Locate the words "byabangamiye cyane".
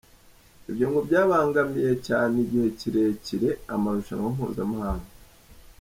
1.07-2.35